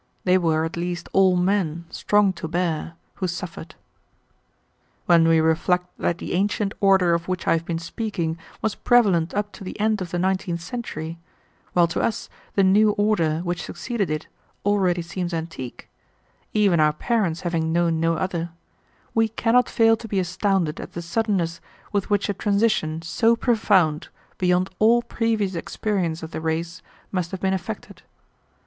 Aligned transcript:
They 0.23 0.35
were 0.39 0.65
at 0.65 0.77
least 0.77 1.09
all 1.13 1.37
men, 1.37 1.85
strong 1.91 2.33
to 2.33 2.47
bear, 2.47 2.95
who 3.17 3.27
suffered. 3.27 3.75
"When 5.05 5.27
we 5.27 5.39
reflect 5.39 5.95
that 5.99 6.17
the 6.17 6.33
ancient 6.33 6.73
order 6.79 7.13
of 7.13 7.27
which 7.27 7.47
I 7.47 7.51
have 7.51 7.65
been 7.65 7.77
speaking 7.77 8.39
was 8.63 8.73
prevalent 8.73 9.35
up 9.35 9.51
to 9.51 9.63
the 9.63 9.79
end 9.79 10.01
of 10.01 10.09
the 10.09 10.17
nineteenth 10.17 10.59
century, 10.61 11.19
while 11.73 11.85
to 11.89 11.99
us 12.01 12.29
the 12.55 12.63
new 12.63 12.93
order 12.93 13.41
which 13.41 13.61
succeeded 13.61 14.09
it 14.09 14.25
already 14.65 15.03
seems 15.03 15.35
antique, 15.35 15.87
even 16.51 16.79
our 16.79 16.93
parents 16.93 17.41
having 17.41 17.71
known 17.71 17.99
no 17.99 18.15
other, 18.15 18.49
we 19.13 19.27
cannot 19.29 19.69
fail 19.69 19.95
to 19.97 20.07
be 20.07 20.17
astounded 20.19 20.79
at 20.79 20.93
the 20.93 21.03
suddenness 21.03 21.61
with 21.91 22.09
which 22.09 22.27
a 22.27 22.33
transition 22.33 23.03
so 23.03 23.35
profound 23.35 24.07
beyond 24.39 24.71
all 24.79 25.03
previous 25.03 25.53
experience 25.53 26.23
of 26.23 26.31
the 26.31 26.41
race 26.41 26.81
must 27.11 27.29
have 27.29 27.41
been 27.41 27.53
effected. 27.53 28.01